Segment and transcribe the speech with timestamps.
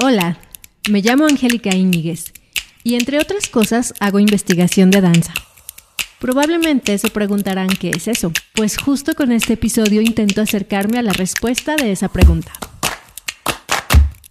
[0.00, 0.38] Hola,
[0.88, 2.32] me llamo Angélica Íñiguez
[2.84, 5.34] y entre otras cosas hago investigación de danza.
[6.20, 11.12] Probablemente se preguntarán qué es eso, pues justo con este episodio intento acercarme a la
[11.12, 12.52] respuesta de esa pregunta.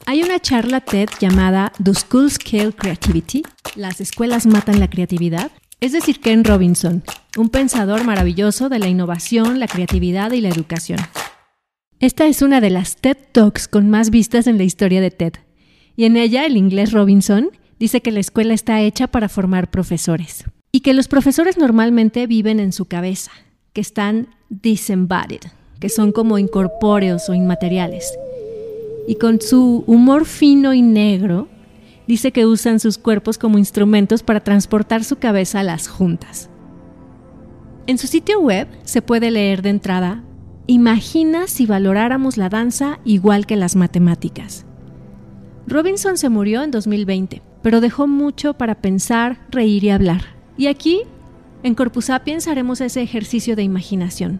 [0.05, 3.43] Hay una charla TED llamada Do Schools Kill Creativity?
[3.75, 5.51] Las escuelas matan la creatividad.
[5.81, 7.03] Es decir, Ken Robinson,
[7.35, 10.99] un pensador maravilloso de la innovación, la creatividad y la educación.
[11.99, 15.33] Esta es una de las TED Talks con más vistas en la historia de TED.
[15.97, 20.45] Y en ella el inglés Robinson dice que la escuela está hecha para formar profesores
[20.71, 23.31] y que los profesores normalmente viven en su cabeza,
[23.73, 25.41] que están disembodied,
[25.79, 28.13] que son como incorpóreos o inmateriales.
[29.07, 31.47] Y con su humor fino y negro,
[32.07, 36.51] dice que usan sus cuerpos como instrumentos para transportar su cabeza a las juntas.
[37.87, 40.23] En su sitio web se puede leer de entrada,
[40.67, 44.66] imagina si valoráramos la danza igual que las matemáticas.
[45.67, 50.21] Robinson se murió en 2020, pero dejó mucho para pensar, reír y hablar.
[50.57, 51.01] Y aquí,
[51.61, 54.39] en Corpus Sapiens, haremos ese ejercicio de imaginación,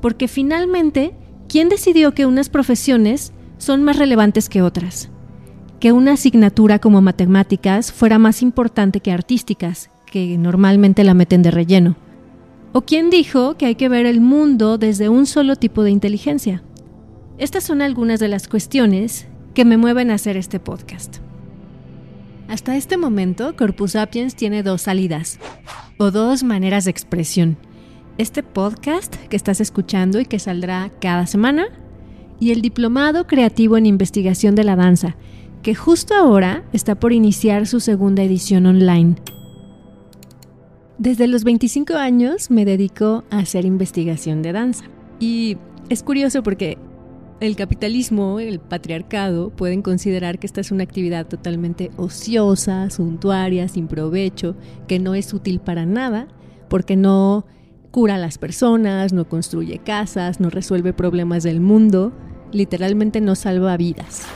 [0.00, 1.14] porque finalmente,
[1.48, 5.10] ¿quién decidió que unas profesiones son más relevantes que otras?
[5.78, 11.52] Que una asignatura como matemáticas fuera más importante que artísticas, que normalmente la meten de
[11.52, 11.96] relleno.
[12.72, 16.64] ¿O quién dijo que hay que ver el mundo desde un solo tipo de inteligencia?
[17.38, 21.18] Estas son algunas de las cuestiones que me mueven a hacer este podcast.
[22.48, 25.38] Hasta este momento, Corpus Sapiens tiene dos salidas
[25.96, 27.56] o dos maneras de expresión.
[28.18, 31.66] Este podcast que estás escuchando y que saldrá cada semana
[32.38, 35.16] y el Diplomado Creativo en Investigación de la Danza,
[35.62, 39.14] que justo ahora está por iniciar su segunda edición online.
[40.98, 44.84] Desde los 25 años me dedico a hacer investigación de danza.
[45.18, 45.56] Y
[45.88, 46.78] es curioso porque
[47.40, 53.88] el capitalismo, el patriarcado, pueden considerar que esta es una actividad totalmente ociosa, suntuaria, sin
[53.88, 56.28] provecho, que no es útil para nada,
[56.68, 57.44] porque no
[57.90, 62.12] cura a las personas, no construye casas, no resuelve problemas del mundo,
[62.52, 64.26] literalmente no salva vidas.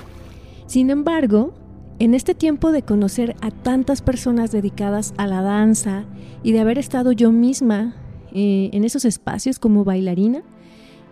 [0.67, 1.55] Sin embargo,
[1.99, 6.05] en este tiempo de conocer a tantas personas dedicadas a la danza
[6.43, 7.97] y de haber estado yo misma
[8.33, 10.43] eh, en esos espacios como bailarina,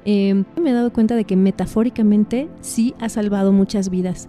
[0.09, 4.28] Em, me he dado cuenta de que metafóricamente sí ha salvado muchas vidas.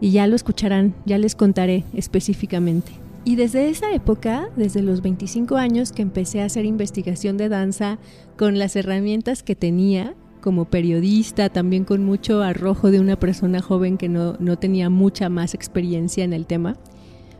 [0.00, 2.92] Y ya lo escucharán, ya les contaré específicamente.
[3.24, 7.98] Y desde esa época, desde los 25 años que empecé a hacer investigación de danza
[8.38, 13.98] con las herramientas que tenía como periodista, también con mucho arrojo de una persona joven
[13.98, 16.76] que no, no tenía mucha más experiencia en el tema,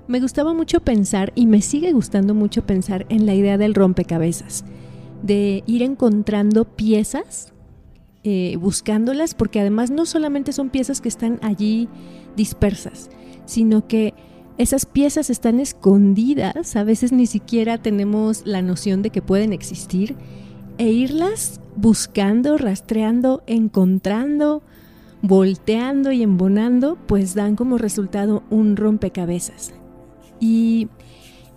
[0.09, 4.64] me gustaba mucho pensar y me sigue gustando mucho pensar en la idea del rompecabezas,
[5.22, 7.54] de ir encontrando piezas
[8.22, 11.88] eh, buscándolas, porque además no solamente son piezas que están allí
[12.36, 13.10] dispersas,
[13.47, 14.14] sino que
[14.58, 20.16] esas piezas están escondidas, a veces ni siquiera tenemos la noción de que pueden existir,
[20.76, 24.62] e irlas buscando, rastreando, encontrando,
[25.22, 29.72] volteando y embonando, pues dan como resultado un rompecabezas.
[30.41, 30.88] Y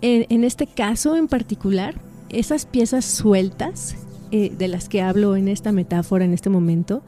[0.00, 1.94] en este caso en particular,
[2.28, 3.96] esas piezas sueltas
[4.30, 7.02] eh, de las que hablo en esta metáfora en este momento,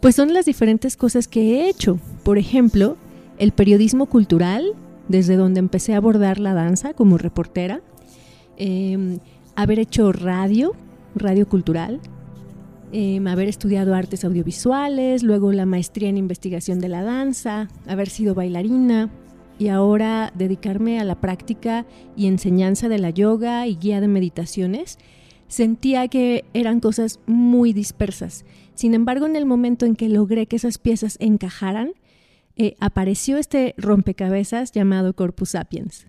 [0.00, 1.98] pues son las diferentes cosas que he hecho.
[2.22, 2.96] Por ejemplo,
[3.38, 4.74] el periodismo cultural,
[5.08, 7.80] desde donde empecé a abordar la danza como reportera,
[8.56, 9.18] em,
[9.56, 10.72] haber hecho radio,
[11.14, 12.00] radio cultural,
[12.92, 18.34] em, haber estudiado artes audiovisuales, luego la maestría en investigación de la danza, haber sido
[18.34, 19.10] bailarina
[19.58, 21.86] y ahora dedicarme a la práctica
[22.16, 24.98] y enseñanza de la yoga y guía de meditaciones
[25.48, 28.44] sentía que eran cosas muy dispersas.
[28.74, 31.92] Sin embargo, en el momento en que logré que esas piezas encajaran,
[32.56, 36.06] eh, apareció este rompecabezas llamado Corpus Sapiens.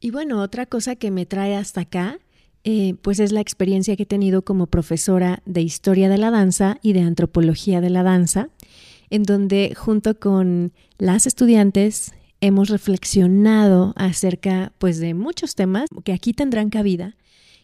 [0.00, 2.18] Y bueno, otra cosa que me trae hasta acá,
[2.64, 6.78] eh, pues es la experiencia que he tenido como profesora de historia de la danza
[6.82, 8.50] y de antropología de la danza,
[9.10, 16.32] en donde junto con las estudiantes hemos reflexionado acerca pues de muchos temas que aquí
[16.32, 17.16] tendrán cabida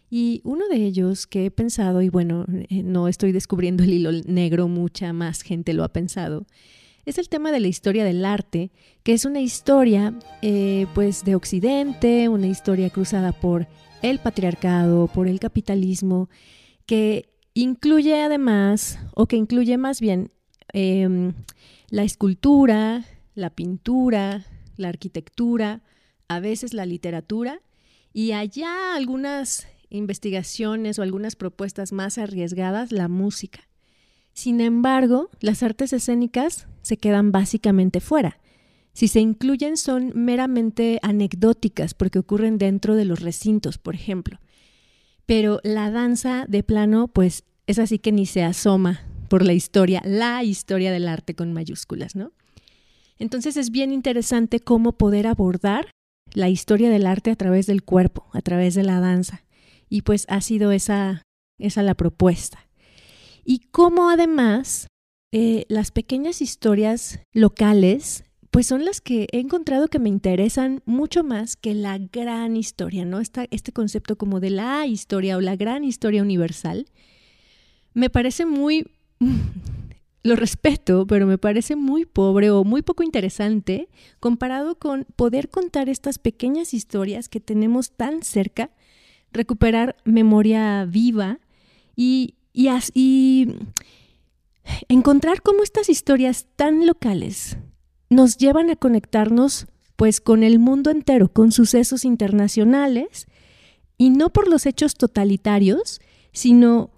[0.09, 4.11] y uno de ellos que he pensado, y bueno, eh, no estoy descubriendo el hilo
[4.25, 6.45] negro, mucha más gente lo ha pensado,
[7.05, 8.71] es el tema de la historia del arte,
[9.03, 13.67] que es una historia eh, pues de Occidente, una historia cruzada por
[14.01, 16.29] el patriarcado, por el capitalismo,
[16.85, 20.31] que incluye además, o que incluye más bien,
[20.73, 21.33] em,
[21.89, 23.05] la escultura,
[23.35, 25.83] la pintura, la arquitectura,
[26.27, 27.61] a veces la literatura,
[28.13, 33.67] y allá algunas investigaciones o algunas propuestas más arriesgadas, la música.
[34.33, 38.39] Sin embargo, las artes escénicas se quedan básicamente fuera.
[38.93, 44.39] Si se incluyen son meramente anecdóticas porque ocurren dentro de los recintos, por ejemplo.
[45.25, 50.01] Pero la danza de plano, pues es así que ni se asoma por la historia,
[50.05, 52.31] la historia del arte con mayúsculas, ¿no?
[53.17, 55.89] Entonces es bien interesante cómo poder abordar
[56.33, 59.44] la historia del arte a través del cuerpo, a través de la danza.
[59.89, 61.23] Y pues ha sido esa,
[61.57, 62.67] esa la propuesta.
[63.43, 64.87] Y cómo además
[65.31, 71.25] eh, las pequeñas historias locales pues son las que he encontrado que me interesan mucho
[71.25, 73.19] más que la gran historia, ¿no?
[73.19, 76.85] este concepto como de la historia o la gran historia universal,
[77.93, 78.87] me parece muy,
[80.23, 83.89] lo respeto, pero me parece muy pobre o muy poco interesante
[84.21, 88.69] comparado con poder contar estas pequeñas historias que tenemos tan cerca,
[89.35, 91.39] recuperar memoria viva
[91.95, 93.55] y, y, y
[94.87, 97.57] encontrar cómo estas historias tan locales
[98.09, 103.27] nos llevan a conectarnos pues con el mundo entero, con sucesos internacionales,
[103.97, 106.01] y no por los hechos totalitarios,
[106.33, 106.91] sino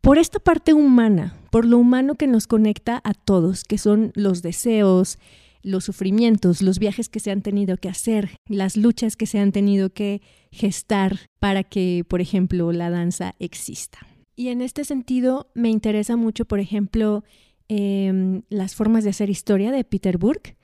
[0.00, 4.42] por esta parte humana, por lo humano que nos conecta a todos, que son los
[4.42, 5.18] deseos,
[5.64, 9.50] los sufrimientos, los viajes que se han tenido que hacer, las luchas que se han
[9.50, 10.22] tenido que
[10.52, 13.98] gestar para que, por ejemplo, la danza exista.
[14.36, 17.24] Y en este sentido me interesa mucho, por ejemplo,
[17.68, 20.56] Em, las formas de hacer historia de Peter Burke,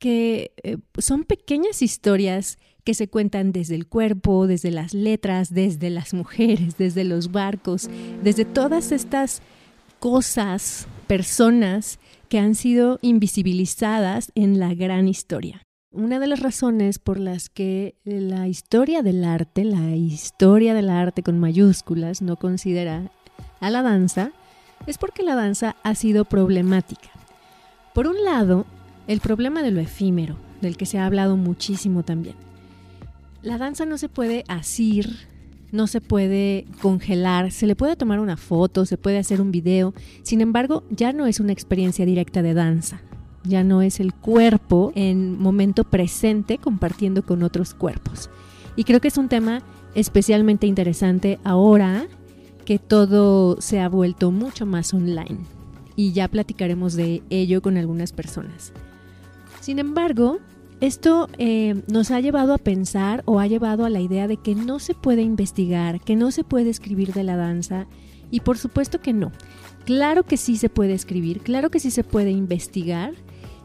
[0.00, 5.88] que eh, son pequeñas historias que se cuentan desde el cuerpo, desde las letras, desde
[5.90, 7.88] las mujeres, desde los barcos,
[8.24, 9.40] desde todas estas
[10.00, 15.62] cosas, personas que han sido invisibilizadas en la gran historia.
[15.90, 21.22] Una de las razones por las que la historia del arte, la historia del arte
[21.22, 23.10] con mayúsculas, no considera
[23.58, 24.32] a la danza,
[24.86, 27.08] es porque la danza ha sido problemática.
[27.94, 28.66] Por un lado,
[29.06, 32.36] el problema de lo efímero, del que se ha hablado muchísimo también.
[33.40, 35.26] La danza no se puede asir,
[35.72, 39.94] no se puede congelar, se le puede tomar una foto, se puede hacer un video,
[40.22, 43.00] sin embargo, ya no es una experiencia directa de danza,
[43.44, 48.30] ya no es el cuerpo en momento presente compartiendo con otros cuerpos.
[48.76, 49.62] Y creo que es un tema
[49.94, 52.06] especialmente interesante ahora
[52.64, 55.38] que todo se ha vuelto mucho más online
[55.96, 58.72] y ya platicaremos de ello con algunas personas.
[59.60, 60.38] Sin embargo,
[60.80, 64.54] esto eh, nos ha llevado a pensar o ha llevado a la idea de que
[64.54, 67.86] no se puede investigar, que no se puede escribir de la danza
[68.30, 69.32] y por supuesto que no.
[69.84, 73.14] Claro que sí se puede escribir, claro que sí se puede investigar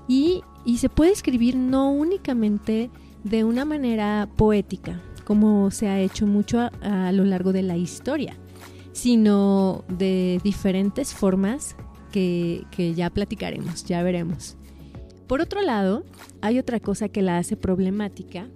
[0.07, 0.43] y,
[0.77, 2.89] se puede escribir no únicamente
[3.23, 8.37] de una manera poética, como se ha hecho mucho a lo largo de la historia,
[8.93, 11.75] sino de diferentes formas
[12.13, 14.55] que, ya platicaremos, ya veremos.
[15.27, 16.03] Por otro lado,
[16.41, 18.47] hay otra cosa que la hace problemática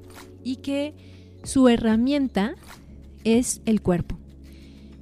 [0.44, 0.94] y que
[1.44, 2.56] su herramienta
[3.24, 4.18] es el cuerpo.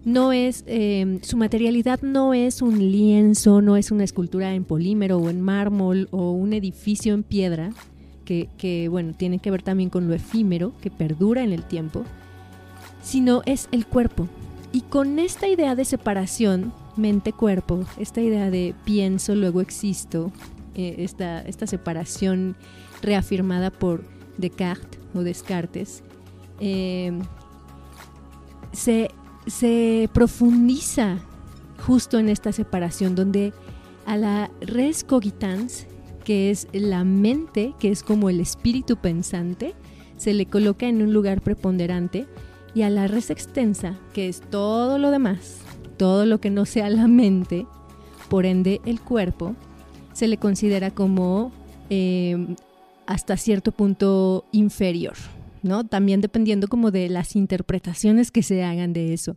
[0.03, 5.17] No es, em, su materialidad no es un lienzo, no es una escultura en polímero
[5.17, 7.71] o en mármol o un edificio en piedra,
[8.23, 12.03] que, que bueno, tiene que ver también con lo efímero, que perdura en el tiempo,
[13.01, 14.27] sino es el cuerpo,
[14.75, 20.33] y con esta idea de separación mente-cuerpo, esta idea de pienso, luego existo,
[20.75, 22.55] eh, esta, esta, separación
[23.01, 24.03] reafirmada por
[24.37, 26.03] Descartes o Descartes,
[26.59, 27.17] eh,
[28.71, 29.09] se,
[29.47, 31.17] se profundiza
[31.85, 33.53] justo en esta separación donde
[34.05, 35.87] a la res cogitans,
[36.23, 39.73] que es la mente, que es como el espíritu pensante,
[40.17, 42.27] se le coloca en un lugar preponderante
[42.73, 45.59] y a la res extensa, que es todo lo demás,
[45.97, 47.65] todo lo que no sea la mente,
[48.29, 49.55] por ende el cuerpo,
[50.15, 51.51] se le considera como
[51.89, 52.55] em,
[53.05, 55.15] hasta cierto punto inferior,
[55.61, 55.85] ¿no?
[55.85, 59.35] También dependiendo como de las interpretaciones que se hagan de eso.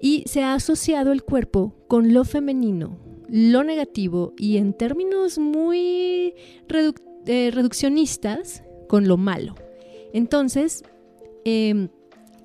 [0.00, 6.34] Y se ha asociado el cuerpo con lo femenino, lo negativo y en términos muy
[7.26, 9.56] eh, reduccionistas, con lo malo.
[10.12, 10.84] Entonces,
[11.44, 11.88] eh,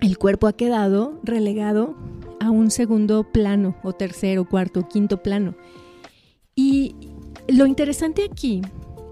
[0.01, 1.95] el cuerpo ha quedado relegado
[2.39, 5.55] a un segundo plano, o tercero, cuarto, quinto plano.
[7.47, 8.61] Lo interesante aquí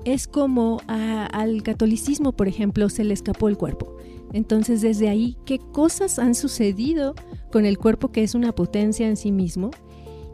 [0.06, 3.96] es como al catolicismo, por ejemplo, se le escapó el cuerpo.
[4.34, 7.14] Entonces, desde ahí, ¿qué cosas han sucedido
[7.52, 9.70] con el cuerpo que es una potencia en sí mismo?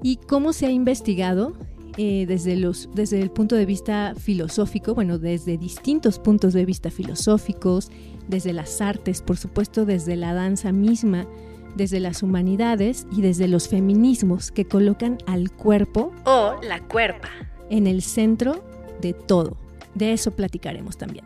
[0.01, 1.57] ¿Y cómo se ha investigado
[1.97, 6.89] eh, desde, los, desde el punto de vista filosófico, bueno, desde distintos puntos de vista
[6.89, 7.91] filosóficos,
[8.29, 11.27] desde las artes, por supuesto desde la danza misma,
[11.75, 17.29] desde las humanidades y desde los feminismos que colocan al cuerpo o la cuerpa
[17.69, 18.63] en el centro
[19.01, 19.57] de todo.
[19.95, 21.25] De eso platicaremos también.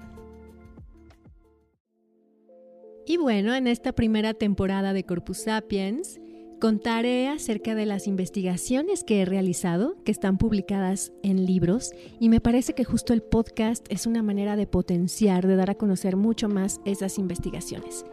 [3.05, 6.21] Y bueno, en esta primera temporada de Corpus Sapiens
[6.61, 12.39] contaré acerca de las investigaciones que he realizado, que están publicadas en libros, y me
[12.39, 16.47] parece que justo el podcast es una manera de potenciar, de dar a conocer mucho
[16.47, 18.05] más esas investigaciones.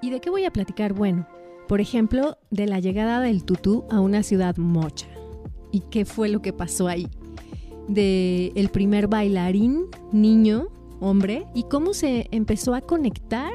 [0.00, 0.92] ¿Y de qué voy a platicar?
[0.92, 1.26] Bueno,
[1.66, 5.08] por ejemplo, de la llegada del tutú a una ciudad mocha.
[5.76, 7.06] ¿Y qué fue lo que pasó ahí?
[7.86, 10.68] De el primer bailarín, niño,
[11.00, 13.52] hombre, y cómo se empezó a conectar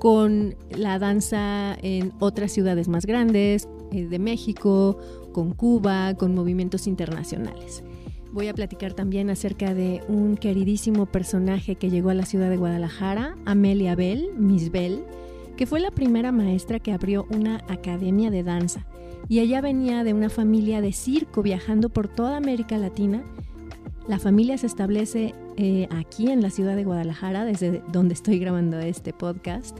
[0.00, 4.98] con la danza en otras ciudades más grandes, eh, de México,
[5.30, 7.84] con Cuba, con movimientos internacionales.
[8.32, 12.56] Voy a platicar también acerca de un queridísimo personaje que llegó a la ciudad de
[12.56, 15.04] Guadalajara, Amelia Bell, Miss Bell,
[15.56, 18.84] que fue la primera maestra que abrió una academia de danza.
[19.28, 23.24] Y ella venía de una familia de circo viajando por toda América Latina.
[24.06, 28.78] La familia se establece eh, aquí en la ciudad de Guadalajara, desde donde estoy grabando
[28.78, 29.76] este podcast.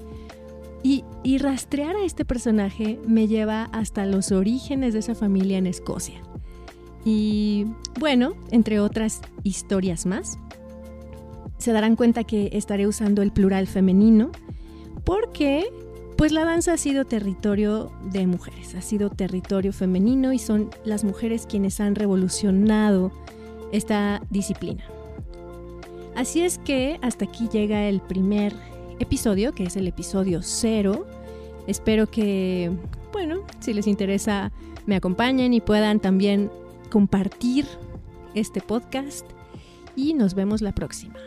[0.82, 5.66] Y, y rastrear a este personaje me lleva hasta los orígenes de esa familia en
[5.66, 6.20] Escocia.
[7.04, 7.66] Y
[8.00, 10.38] bueno, entre otras historias más,
[11.58, 14.30] se darán cuenta que estaré usando el plural femenino
[15.04, 15.70] porque
[16.16, 21.04] pues la danza ha sido territorio de mujeres, ha sido territorio femenino y son las
[21.04, 23.12] mujeres quienes han revolucionado
[23.72, 24.84] esta disciplina.
[26.14, 28.54] Así es que hasta aquí llega el primer
[28.98, 31.06] episodio, que es el episodio cero.
[31.66, 32.70] Espero que,
[33.12, 34.50] bueno, si les interesa,
[34.86, 36.50] me acompañen y puedan también
[36.90, 37.66] compartir
[38.34, 39.26] este podcast.
[39.94, 41.18] Y nos vemos la próxima.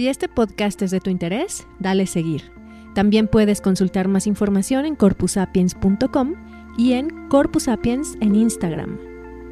[0.00, 2.50] Si este podcast es de tu interés, dale seguir.
[2.94, 6.36] También puedes consultar más información en corpusapiens.com
[6.78, 8.98] y en Corpusapiens en Instagram.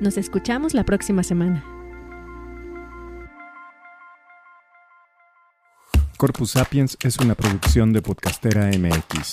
[0.00, 1.66] Nos escuchamos la próxima semana.
[6.16, 9.32] Corpus Sapiens es una producción de Podcastera MX.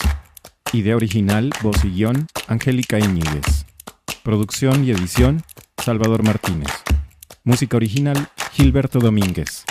[0.74, 3.66] Idea original, voz y guion, Angélica Iñiguez.
[4.22, 5.44] Producción y edición,
[5.78, 6.74] Salvador Martínez.
[7.46, 9.64] Música original, Gilberto Domínguez.